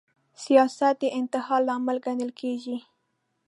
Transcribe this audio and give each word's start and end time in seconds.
سیاست 0.43 0.95
د 0.99 1.03
انتحار 1.19 1.61
لامل 1.67 1.97
ګڼل 2.05 2.31
کیږي 2.39 2.77